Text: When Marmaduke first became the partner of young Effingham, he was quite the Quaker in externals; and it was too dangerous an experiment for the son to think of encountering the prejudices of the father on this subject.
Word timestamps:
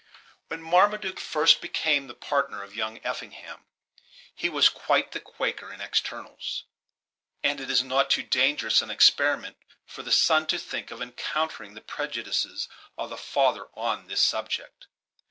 When 0.47 0.63
Marmaduke 0.63 1.19
first 1.19 1.61
became 1.61 2.07
the 2.07 2.15
partner 2.15 2.63
of 2.63 2.75
young 2.75 2.97
Effingham, 3.03 3.65
he 4.33 4.49
was 4.49 4.67
quite 4.67 5.11
the 5.11 5.19
Quaker 5.19 5.71
in 5.71 5.79
externals; 5.79 6.63
and 7.43 7.61
it 7.61 7.67
was 7.69 7.83
too 8.09 8.23
dangerous 8.23 8.81
an 8.81 8.89
experiment 8.89 9.57
for 9.85 10.01
the 10.01 10.11
son 10.11 10.47
to 10.47 10.57
think 10.57 10.89
of 10.89 11.03
encountering 11.03 11.75
the 11.75 11.81
prejudices 11.81 12.67
of 12.97 13.11
the 13.11 13.15
father 13.15 13.67
on 13.75 14.07
this 14.07 14.23
subject. 14.23 14.87